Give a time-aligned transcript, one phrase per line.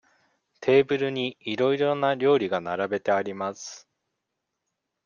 [0.61, 3.87] テーブルにいろいろな料理が並べてあります。